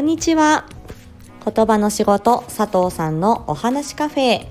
[0.00, 0.64] こんにちは。
[1.44, 4.46] 言葉の仕事佐藤さんのお話カフェ。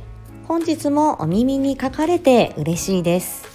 [0.48, 3.48] 本日もお耳に書かれて嬉しいです。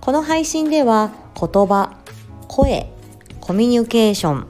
[0.00, 2.00] この配信では言葉
[2.48, 2.92] 声
[3.40, 4.48] コミュニケーション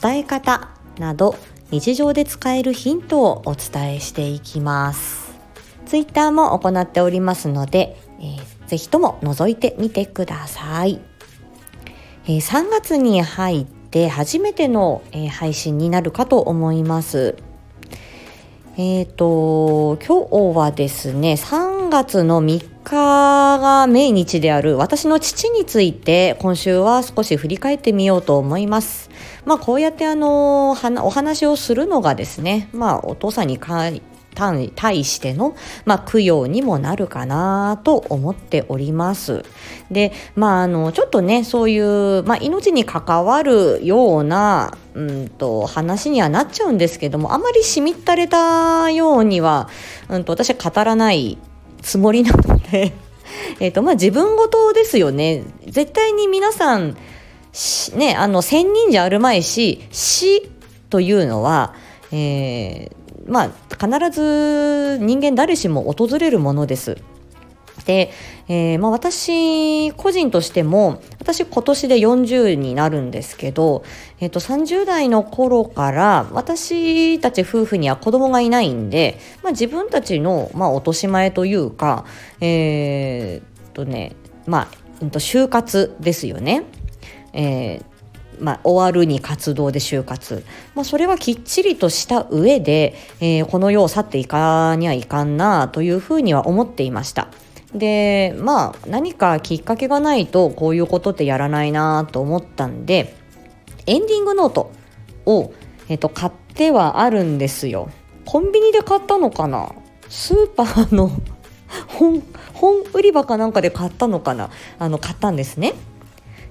[0.00, 1.36] 伝え方など
[1.70, 5.34] 日常で使えるヒントをお伝えしていきます。
[5.84, 10.98] ツイッターも行っておりますので、えー、ぜひとも覗いてみてください、
[12.24, 17.36] えー、3月に入って初めての、えー、配信になるかと思います
[18.78, 29.10] えっ、ー、と今日はですね3月の3日が命日である私の父について今週は少し振り返ってみようと思います。
[29.44, 30.74] まあこうやってあのお
[31.10, 33.58] 話をするのがですねまあお父さんに
[34.34, 35.54] 対しての、
[35.84, 39.44] まあ、供養にもなるかなと思っております。
[39.90, 49.68] で、まあ、あの、ちょっとね、そういう、まあ、命に関わるような、うんと、話にはなっちゃうんですけども、あまりしみったれたようには、
[50.08, 51.38] うんと、私は語らない
[51.82, 52.92] つもりなので
[53.60, 55.44] えっと、まあ、自分事ですよね。
[55.66, 56.96] 絶対に皆さん、
[57.94, 60.48] ね、あの、千人じゃあるまいし、死
[60.90, 61.74] というのは、
[62.12, 66.98] えー、まあ、必ず人間誰しも訪れるものです。
[67.84, 68.10] で、
[68.48, 73.82] えー、まあ、私個人としても私今年で40になるんですけど、
[74.20, 82.04] えー、と30代の頃から私たち夫婦には子供がいないんで、まあ、自分たちの、まあ、落とし前というか
[82.40, 84.14] えー、っとね
[84.46, 84.68] ま
[85.00, 86.64] あ、就活ですよね。
[87.32, 87.91] えー
[88.42, 97.28] まあ、終わるに活動で就活、まあ、それはきっちりとした上で、えー、この世を去っていかにはいかんなというふうには思っていました。
[97.74, 103.16] でまあ何かきっかけがないとこういうことってやらないなと思ったんで
[103.86, 104.72] エンディングノート
[105.24, 105.54] を、
[105.88, 107.88] えー、と買ってはあるんですよ。
[108.26, 109.72] コンビニで買ったのかな？
[110.08, 111.10] スーパーの
[111.88, 112.22] 本
[112.52, 114.50] 本売り場かなんかで買ったのかな？
[114.78, 115.74] あの買ったんですね。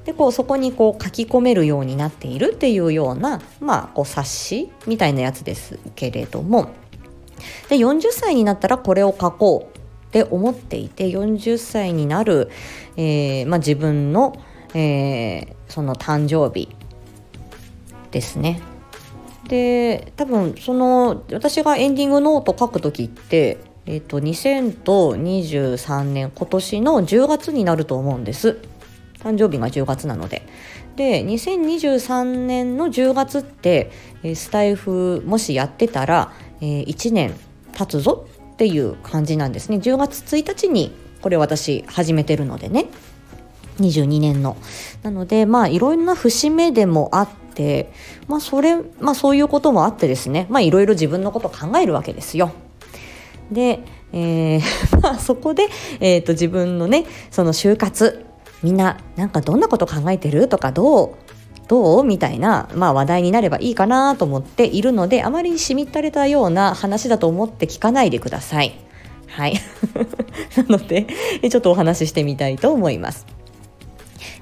[0.06, 6.72] でこうそこにこう書き込めるようになっているっていうような、まあ、こう冊子みたいなやつですけれども
[7.70, 12.50] で40歳になったらこれを書こうって思っていて40歳になる、
[12.98, 14.36] えーまあ、自分の、
[14.74, 16.70] えー、その誕生日
[18.12, 18.62] ですね。
[19.48, 28.60] で多分その私がエンディングノート書く時ってえっ、ー、と2023年今年の10月になると思うんです。
[29.24, 30.44] 誕生日が10月なので。
[30.96, 33.92] で2023年の10月って
[34.36, 37.34] スタイフもしやってたら、え、1年
[37.74, 39.78] 経つぞっていう感じなんですね。
[39.78, 42.88] 10月1日にこれ私始めてるのでね。
[43.80, 44.58] 22年の。
[45.02, 47.92] なのでまあいろんな節目でもあって
[48.28, 50.46] まあそれまあそういうこともあってですね。
[50.50, 52.52] まあいろいろ自分のこと考えるわけですよ。
[53.52, 53.80] で、
[54.14, 54.62] えー、
[55.02, 55.68] まあそこで、
[56.00, 58.26] えーと自分のねその就活
[58.64, 61.32] みんななんかどんなこと考えてるとかどう
[61.68, 68.76] どうみたいな、まあ、話題になればいいかなと思っているのであまりしみったれたような話だと思って聞かないでください。
[69.28, 69.54] はい。
[70.68, 71.08] なので、
[71.50, 73.26] ちょっとお話ししてみたいと思います。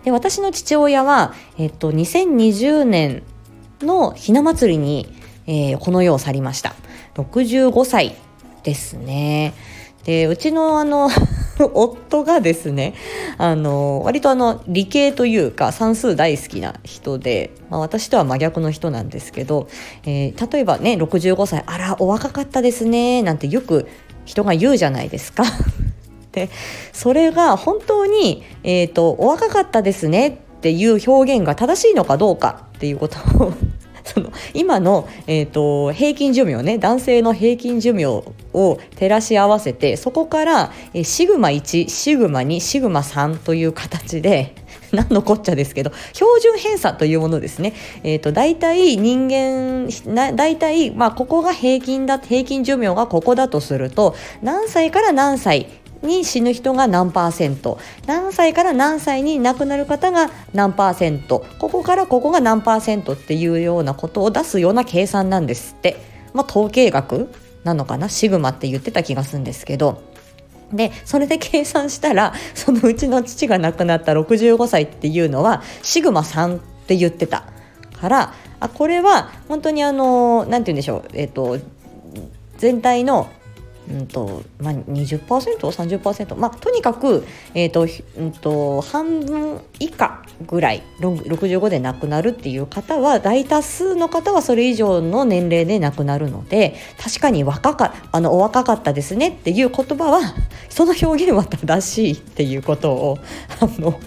[0.04, 3.22] で私の父親は、えっと、2020年
[3.82, 5.14] のひな祭りに、
[5.46, 6.74] えー、この世を去りました。
[7.14, 8.16] 65歳
[8.64, 9.54] ですね。
[10.04, 11.12] でうちのあの
[11.66, 12.94] 夫がですね
[13.38, 19.68] あの割とあの理系というか算数大好きな人で、まあ、私とは真逆の人なんですけど、
[20.04, 23.88] えー、例えばね65歳あらお若かったですねなんてよく
[24.26, 25.44] 人が言うじゃないですか。
[26.32, 26.50] で
[26.94, 30.32] それが本当に、えーとお若かったですねっ
[30.62, 33.54] ていう表現が正しいのかどうかっていうことを
[34.14, 40.72] その今の、えーと、平均寿命ね男性の平均寿命を照らし合わせてそこから、
[41.04, 44.56] シグマ1シグマ2シグマ3という形で
[44.92, 47.74] 何のこっちゃですけど標準偏差というものですね、
[48.04, 49.88] えーと、大体人間
[50.36, 55.68] 大体、まあ、ここが平均だ平均寿命がここだとすると何歳から何歳
[56.02, 57.80] に死ぬ人が何パーセント。
[58.06, 61.46] 何歳から何歳に亡くなる方が何パーセント。
[61.60, 65.98] ここからここが何パーセントっていうようなことを出すような計算なんですって、
[66.34, 67.30] まあ、統計学
[67.64, 68.10] なのかな？
[68.10, 70.02] シグマって言ってた気がするんですけど。
[70.72, 77.46] でそれで計算したらそのうちの父が亡くなった65歳っていうのはシグマ3って言ってた。
[78.00, 81.04] からあこれは本当にあの何て言うんでしょう。
[81.14, 81.58] えっ、ー、と
[82.58, 83.30] 全体の
[83.90, 87.26] うんとまあ、20%30%、まあ、とにかく、
[87.56, 87.88] えーと
[88.18, 100.20] うんと、半分以下ぐらい65で亡くなるっていう方は大多数の方はそれ以上の年齢で亡くなるので確かに若かあのお若かったですねっていう言葉は
[100.70, 103.18] その表現は正しいっていうことを
[103.60, 104.00] あの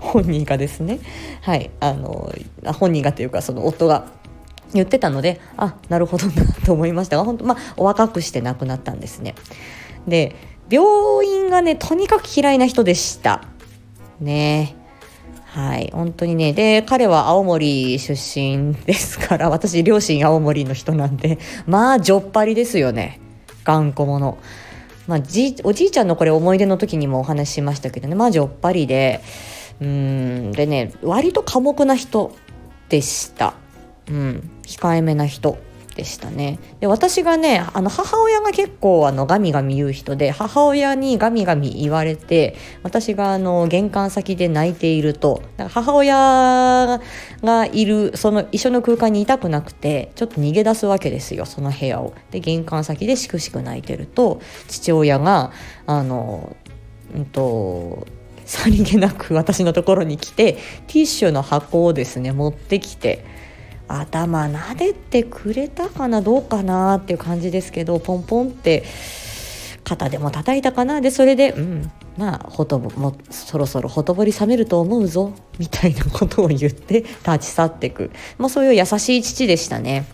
[0.00, 1.00] 本人がですね、
[1.42, 2.32] はい、あの
[2.78, 4.06] 本人がというかその夫が
[4.72, 9.34] 言ってたのであなるほどなと思いましたが本当まあお若くして亡くなったんですね。
[10.06, 10.34] で
[10.68, 13.42] 病院がねとにかく嫌いな人でした。
[14.20, 14.76] ね。
[15.44, 15.90] はい。
[15.92, 16.52] 本当にね。
[16.52, 23.20] で彼は青森出身ですから私両親青森の人なんでまあじょっぱりですよね。
[23.64, 24.36] 頑固者。
[25.06, 28.16] まあ、じおじいちゃんのこれ思い出の時にもお話ししましたけどね。
[28.16, 29.22] まあじょっぱりで。
[29.80, 30.52] うん。
[30.52, 32.34] でね割と寡黙な人
[32.88, 33.54] でした。
[34.08, 35.58] うん、控えめな人
[35.96, 47.00] でしたねで私がねあの母親が結構あのガミガミ言う人で母親にガミガミ言われて私があの玄関先で泣いていると母親
[47.42, 52.14] がいるその一緒の空間にいたくなくてちょっと逃げ出すわけですよその部屋を。
[52.30, 55.50] で玄関先でしくしく泣いてると父親が
[55.86, 56.56] あの
[57.14, 58.06] うんと
[58.44, 60.54] さりげなく私のところに来て
[60.86, 63.24] ティッシュの箱をですね持ってきて。
[63.88, 68.84] 頭撫でてくれたかなどうかなっていう感じですけどポンポンって
[69.84, 80.06] 肩でも叩いたかなでそれでうんまあほとぼもそろそろほとぼり冷めると思うぞみたいなことを言って立ち去っていく、まあ、そういう優しい父でしたね。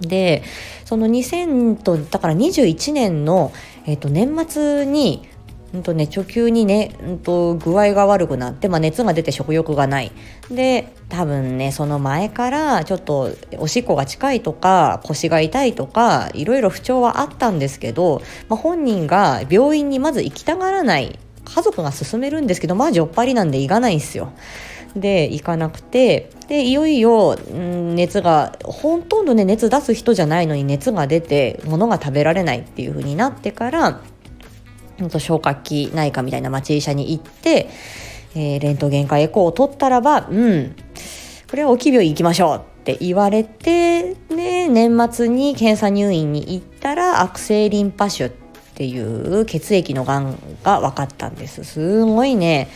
[0.00, 0.42] で
[0.84, 3.52] その2000とだから21年の、
[3.86, 5.28] えー、と年末に
[5.74, 10.12] うんとね、貯急にね、うんと、具合が悪くなって、まあ、熱が出て食欲がない。
[10.48, 21.18] で、多分ね、その前からちょっとおしっこが近いとか、腰が痛いとか、いろいろ不調はあったんですけど、まあ、本人が病院にまず行きたがらない。
[21.44, 24.32] 家族が勧めるんですけど、まあ、じょっぱりなんで行かないんですよ。
[24.96, 34.00] で行かなくてでいよいよ、うん、熱がほとんどね熱出す人じゃないのに熱が出て物が食べられないっていう風になってから
[35.18, 37.68] 消化器内科みたいな町医者に行って、
[38.34, 40.76] えー、レントゲンかエコーを取ったらば、うん、
[41.48, 48.30] これは沖病院行きましょうって言われて、で、年末に検査入院に行ったら悪性リンパ腫っ
[48.74, 51.64] ていう血液のがんが分かったんです。
[51.64, 52.68] すごいね、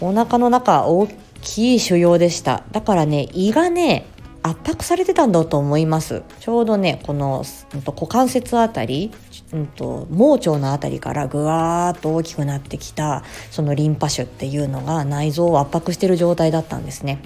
[0.00, 1.08] お腹の中大
[1.42, 2.64] きい腫瘍でした。
[2.72, 4.06] だからね、胃がね、
[4.42, 6.22] 圧迫されてたんだと思います。
[6.40, 7.44] ちょうどねこの、
[7.74, 9.12] うん、と股関節あたり、
[9.52, 17.20] うんと、盲腸のあたりからぐわーっと大きくなってきたそのリンパ腫っていうのが内臓を圧迫してる状態だったんですね。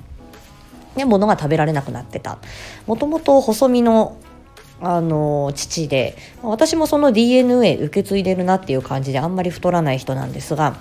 [0.96, 2.38] で物が食べられなくなってた。
[2.86, 4.16] もともと細身の
[4.80, 10.76] あの父で私もその DNA 受け継いでるなっていう感じであんまり太らない人なんですが、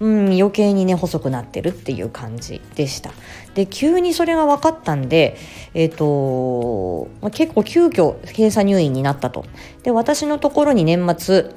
[0.00, 3.12] うん、余計にね細くなってるっていう感じでした。
[3.58, 5.36] で急にそれが分かったんで、
[5.74, 9.44] えーとまあ、結構急遽検査入院になったと
[9.82, 11.50] で私のところに年末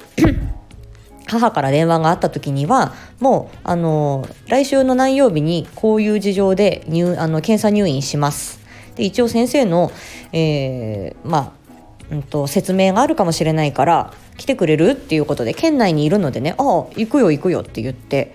[1.28, 8.58] 母から電話があった時にはもうあの来週の何曜日にこういう事情で入あの検査入院します
[8.96, 9.92] で一応先生の、
[10.32, 11.62] えー、まあ
[12.10, 16.64] うんと、説明があるかもしれないから来てくれるっていうことで県内にいるのでね「ああ
[16.96, 18.34] 行くよ行くよ」って言って、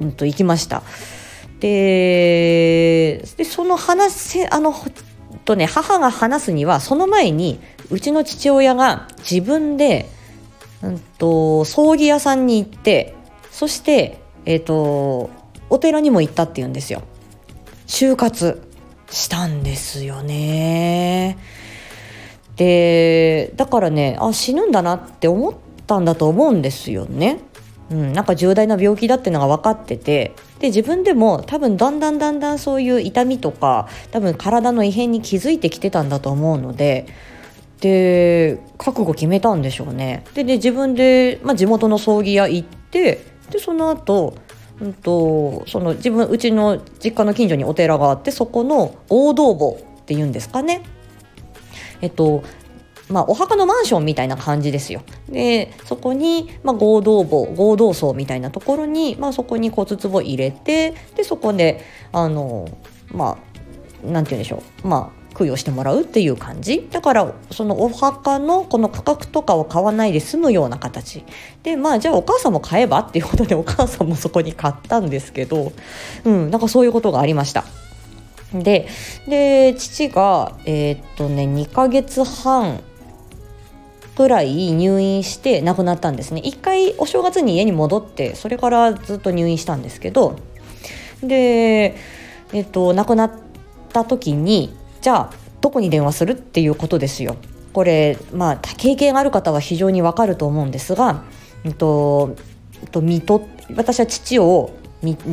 [0.00, 0.82] うんと、行きました。
[1.60, 4.74] ででその話せあの
[5.44, 10.08] とね母が話すにはその前にうちの父親が自分で、
[10.82, 13.14] うんと、葬儀屋さんに行って
[13.50, 15.30] そしてえっ、ー、と
[15.70, 17.02] お寺にも行ったっていうんですよ。
[17.86, 18.62] 就活
[19.10, 21.38] したんですよね。
[22.56, 25.54] でだからねあ死ぬんだなって思っ
[25.86, 27.40] たんだと思うんですよね。
[27.90, 37.06] うん、なんか重大な病気だっていうのが分かっててで自分でも多分だんだんだんだんそういう痛みとか多分体の異変に気づいてきてたんだと思うので
[37.80, 40.24] で覚悟決めたんでしょうね。
[40.34, 44.34] でで自分で、まあ、地元の葬儀屋行ってでその後
[44.80, 50.82] うんとその自分うちの実家の近所にお寺があってそこの大道墓っていうんですかね
[52.00, 52.42] えっと
[53.10, 55.02] まあ、お墓のマンションみたいな感じですよ。
[55.28, 62.68] でそこに、まあ、合同墓合同葬みたいなところに、まあ、そこに骨壺入れてでそこであの
[63.12, 63.38] ま
[64.04, 71.24] あなんて言うんでしょうまあ供養してもらうっていう感じだからそのお墓のこの価格とかを買わないで済むような形
[71.62, 75.72] でまあじゃあお母さんも買えばっていうことでお母さんもそこに買ったんですけど
[76.24, 77.64] うんなんかそういうことがありました。
[78.52, 78.88] で
[79.28, 82.80] で父がえー、っとね2ヶ月半
[84.18, 90.40] くらい入院して亡くなったんですね一回お正月に家に戻ってそれからずっと入院したんですけど
[91.22, 91.94] で、
[92.52, 93.32] えっと、亡くなっ
[93.92, 97.36] た時にじゃあどこに電話するっていうことですよ。
[97.72, 101.22] これまあ経験ある方は非常にわかると思うんですが、
[101.62, 102.34] えっと、
[102.90, 103.46] と見と
[103.76, 104.72] 私は父を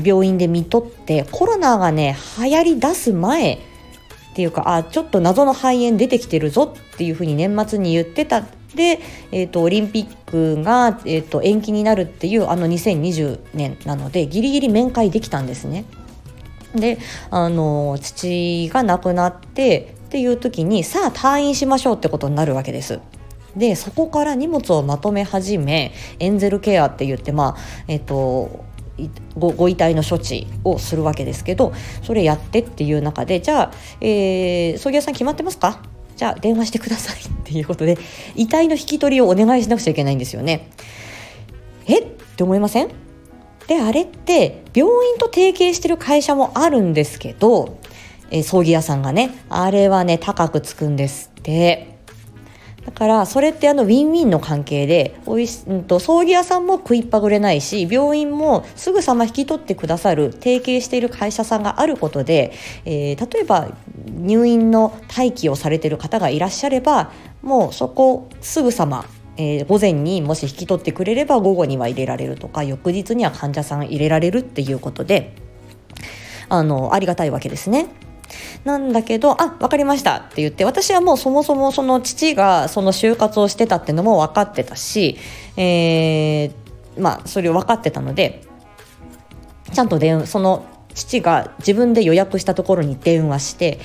[0.04, 3.58] 病院で見とってコロナがね流行り出す前
[4.36, 8.44] ていうかあちょっと謎の肺炎出てきてるぞっていうふうに年末に言ってた
[8.76, 9.00] で、
[9.32, 15.86] えーと、オリンピックが、えーと、延期になるっていうあの2020年なのでギリギリ面会できたんですね。
[16.76, 16.98] で
[17.32, 23.00] あの父が亡くなってっていう時にさあ退院しましょうってことになるわけです。
[23.56, 28.65] でそこから荷物をまとめ始めエンゼルケアって言ってまあえっ、ー、と
[29.38, 35.82] ごご遺体の処置をするわけですけどそれやってっていう中でじゃあ、えー、葬儀屋さん決まってますか？
[36.16, 37.98] じゃあ電話してくださいっていうことで
[38.36, 40.70] 遺体の引き取りをお願いしなくちゃいけないんですよね。
[41.88, 42.00] え？
[42.00, 42.06] っ
[42.38, 42.90] て思いません？
[43.68, 47.80] であれって病院と提携してる会社もあるんですけど、
[48.32, 51.95] えー、葬儀屋さんがねあれはね高くつくんですって。
[52.86, 62.54] だからそれってあのウィンウィンの関係でおいし、うんと、葬儀屋さんも食いっぱぐれないし病院もすぐさま引き取ってくださる提携している会社さんがあることで、
[62.86, 63.70] えー、例えば
[64.08, 67.12] 入院の待機をされてる方がいらっしゃれば
[67.42, 69.06] もうそこすぐさま
[69.38, 75.36] えー、午前にもし引き取ってくれれば午後には入れられるとか翌日には患者さん入れられるっていうことで
[76.48, 77.88] あのありがたいわけですね。
[78.64, 80.18] なんだけど、あ、わかりました。
[80.18, 85.18] って言って、私はもうそもそもその父がその就活をしてたってのも分かってたし、
[85.58, 88.44] えー、まあ、それを分かってたので、
[89.74, 93.80] ちゃんと電その父が自分で予約したところに電話して、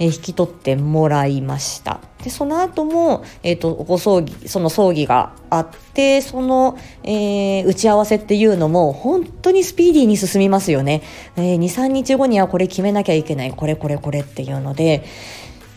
[0.00, 2.00] え引き取ってもらいました。
[2.24, 11.02] でその後も、えーと、ご葬儀その葬儀があってその、えー、打ち合わせっていうのも本当にスピーディーに進みますよね、
[11.36, 13.52] えー、23日後にはこれ決めなきゃいけない。
[13.52, 15.04] これこれこれっていうので。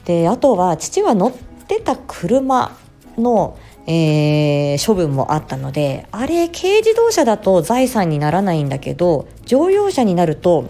[0.05, 1.31] であとは父は乗っ
[1.65, 2.75] てた車
[3.17, 10.69] のえー、処分もあったのであれ軽自動車だと財産にならないんだけど乗用車になると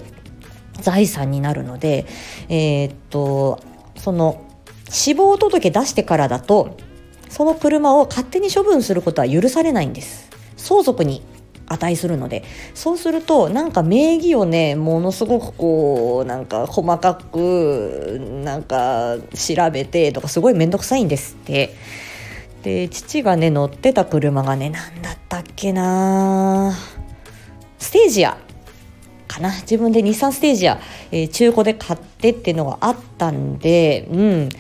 [0.84, 2.06] 財産になるので、
[2.50, 3.60] えー、っと
[3.96, 4.46] その
[4.90, 6.78] 死亡届出してからだと
[7.30, 10.30] その車を勝手に処分することは許されないんです。
[10.58, 11.24] 相続に
[11.66, 12.44] 値するので。
[12.76, 21.76] そうするとなんか名義をねものすごくこうなんか細かくなんか調べてとかすごい面倒くさいんですって。
[22.62, 26.74] で父がね乗ってた車がね何だったっけな
[27.78, 28.38] ステージア
[29.34, 29.52] かな。
[29.62, 30.80] 自分で日産ステージや、
[31.12, 34.50] えー、中古で買ってっていうのがあったんでうん。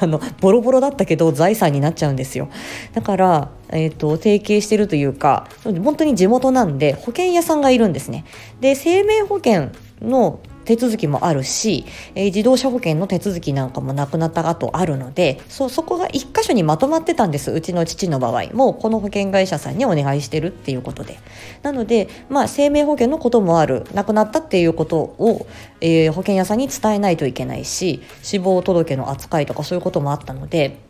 [0.00, 2.48] あのボロボロだったけど財産になっちゃうんですよ。
[2.92, 8.24] だから、えーと、提携してるというか本当に地元なんで保険屋さんがいるんですね。
[8.60, 9.68] で生命保険
[10.02, 18.46] の手続きもあるし、えー、自動車保険の手続きなんかもなくなった後あるのでそそこが一箇所にまとまってたんですうちの父の場合。
[18.52, 21.18] もうこの保険会社さんにお願いしてるっていうことで。
[21.62, 23.84] なので、まあ、生命保険のこともある。
[23.94, 25.46] 亡くなったっていうことを、
[25.80, 30.80] えー、保険屋さんに伝えないといけないし死亡届の扱いとかそういうこともあったので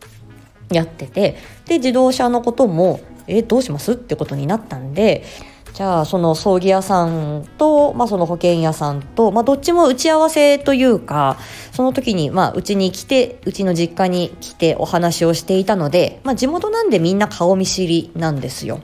[0.71, 1.37] やってて。
[1.66, 5.25] で自動車のこともえー、どうしますってことになったんで
[5.76, 11.37] じゃあその葬儀屋さんと、まあ、その保険屋さんと、まあ、どっちも打ち合わせというか
[11.71, 18.80] その時にまあうちに来てうちの実家に来てお話をしていたので、まあ、地元なんでみんな顔見知りなんですよ。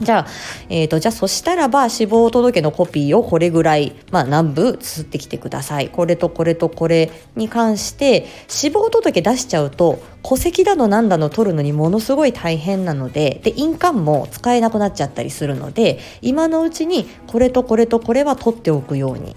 [0.00, 0.26] じゃあ、
[0.68, 5.88] えっ、ー、と、じゃあそしたらば死亡届のコピーをこれぐらい、まあ南部綴ってきてください。
[5.88, 19.36] これとこれとこれに関して、死亡届出しちゃうと、戸籍だの何だの取るのにものすごい大変なので、で、印鑑も使えなくなっちゃったりするので、今のうちにこれとこれとこれは取っておくように。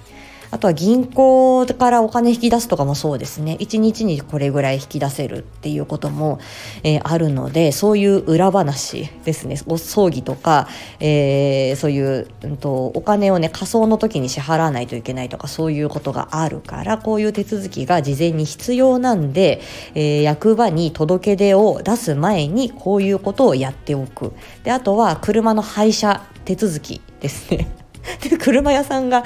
[0.54, 3.58] あとは銀行からお金引き出すとかもそうですね。
[3.60, 6.40] 1日にこれぐらい引き出せるっていうことも、
[6.84, 9.60] えー、あるので、そういう裏話ですね。
[9.66, 10.68] お葬儀とか、
[11.00, 19.60] えー、そういう、うんと、お金をね、仮想の時に支払わないといけないとか、そういうことがあるから、こういう手続きが事前に必要なんで、
[19.96, 24.34] えー、役場に届け出を出す前に、こういうことをやっておく。
[24.64, 27.83] で、あとは車の廃車手続きですね。
[28.22, 29.24] で車屋さんがあ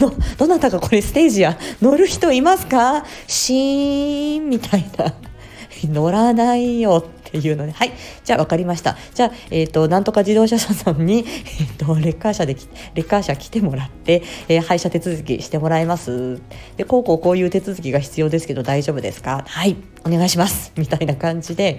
[0.00, 3.04] の「どなたかこれステージや乗る人いますか？
[3.26, 5.14] シーン」みたいな
[5.88, 7.04] 「乗らないよ」
[7.38, 7.92] っていうので、はい、
[8.24, 8.96] じゃあ分かりました。
[9.14, 12.56] じゃあ、えっ、ー、と、なんとか自動車社さんに、えっ、ー、と、レッカー車で、
[12.94, 16.40] レッカー車来てもらって、えー、廃車手続きしてもらいます。
[16.76, 19.44] で、こうこうこういう手続きが必要ですけど大丈夫ですか？
[19.46, 20.72] はい、お願いします。
[20.78, 21.78] みたいな感じで、え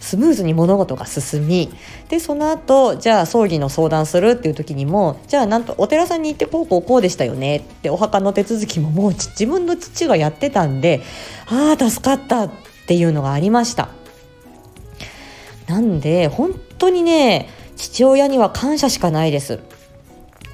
[0.00, 1.70] スムーズに物事が進み、
[2.08, 11.00] で、その後、じゃあ葬儀の相談するっていう時にも、じゃあなんとお寺さんに行ってこうこうこうでしたよねってお墓の手続きももう自分の父がやってたんで、
[11.46, 12.50] ああ、助かったっ
[12.86, 13.88] ていうのがありました。
[15.66, 19.60] なんで本当にね父親には感謝しかないです。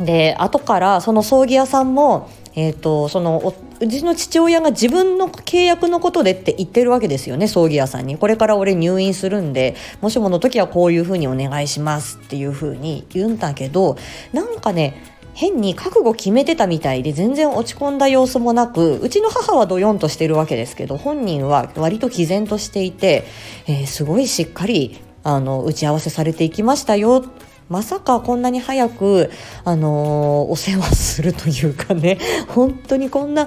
[0.01, 13.97] で後からその葬儀屋さんも、えーと、そのうちの父親が自分の契約のことでって言ってるわけですよね葬儀屋さんにこれから俺入院するんでもしもの時はこういうふうにお願いしますっていうふうに言うんだけど
[14.33, 23.23] なんかね変に覚悟決めてたみたいで全然落ち込んだ様子もなくうちの母はドヨンとしてるわけですけど本人は割と毅然としていて、
[23.69, 27.25] えー、すごいしっかりあの打ち合わせされていきましたよ。
[27.69, 29.31] まさかこんなに早く、
[29.65, 32.19] あのー、お世話するというかね。
[32.49, 33.47] 本当にこんな、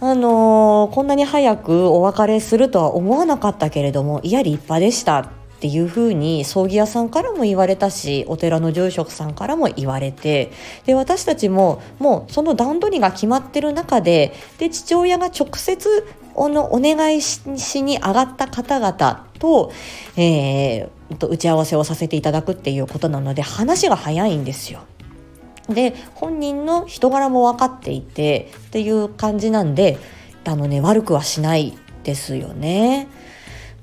[0.00, 5.43] あのー、こんなに早くお別れするとは思わなかったけれどもいや立派でした。
[5.64, 10.52] っていうふうに葬儀屋さんからも言われたしお寺の住職さんからも言われて
[10.84, 19.72] で私たちももうその段取りが決まってる中でで父親が直接おのお願いしに上がった方々と,、
[20.18, 24.80] えー、と打ち合わせをさせていただくっていうことなので話が早いんですよ。
[25.70, 29.96] で本人の人柄も分かっていてっていう感じなんで
[30.44, 33.08] あのね悪くはしないですよね。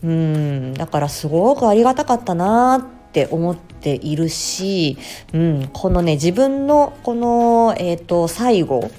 [0.04, 0.74] うん。
[0.74, 4.98] だからすごくありがたかったなって思っているし、
[5.34, 8.90] うん、このね自分のこの、えーと、最後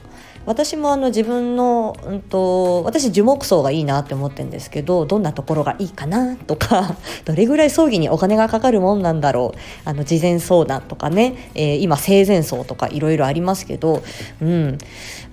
[0.44, 14.02] 私もあの自分の、うんと、私樹木葬がいいなって思ってるんですけどどんなところがいいかなとか どれぐらい葬儀にお金がかかるもんなんだろうあの事前相談とかね、えー、今生前葬とかいろいろありますけど、
[14.40, 14.78] うん。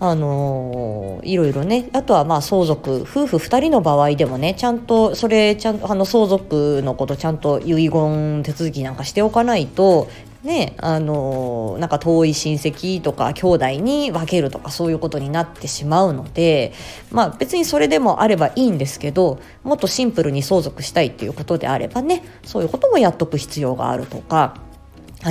[0.02, 10.08] あのー、いろいろねあとはまあ相続夫婦2人の場合でもねちゃんとそれちゃんあの相続のことちゃんと遺言手続きなんかしておかないと
[10.44, 16.74] ねあのなんか遠い親戚とか兄弟に分けるとかそういうことになってしまうので
[17.12, 24.56] まあ別にそれでもあればいいんですけどもっとシンプルに相続したいっていうことであればねそういうこともやっとく必要があるとか。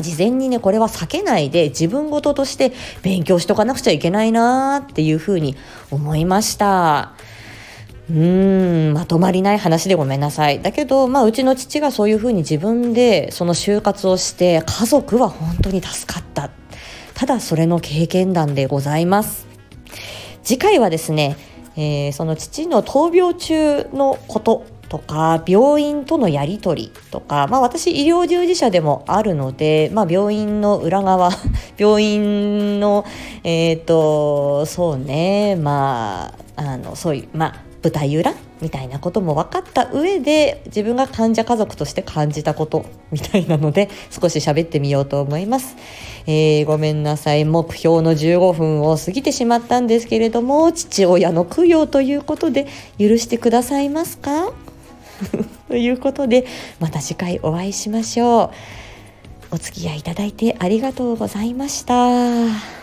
[0.02, 5.56] 事前にねこれは避けないで自分事として勉強しとかなくちゃいけないなっていうふうに
[5.90, 7.14] 思いました。
[8.10, 10.62] うーんまとまりない話でごめんなさい。
[10.62, 16.50] だけど、まあ、うちの父がそういうふうに自分でその就活をして家族は本当に助かった。
[17.14, 19.46] ただそれの経験談でございます。
[20.42, 21.36] 次回はですね、
[21.76, 31.30] えー、その父の闘病中のこととか病院とのやり取りとか、まあ、私医療従事者でもあるので、まあ、病院の裏側
[31.76, 33.04] 病院の
[33.44, 45.76] えっ、ー、とそうねまああのそういうまあ舞台裏みたいなことも分かった上で自分が患者家族として感じたことみたいなので 少し喋ってみようと思います、
[46.26, 47.44] えー、ごめんなさい。
[47.44, 52.66] 目標の15分を過ぎてしまったんですけれども父親の供養ということで
[52.98, 54.52] 許してくださいますか？
[55.68, 56.46] ということで
[56.80, 58.50] また次回お会いしましょう。
[59.50, 62.77] お付き合いいただいてありがとうございました。